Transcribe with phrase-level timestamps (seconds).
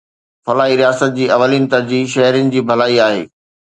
[0.45, 3.21] فلاحي رياست جي اولين ترجيح شهرين جي ڀلائي آهي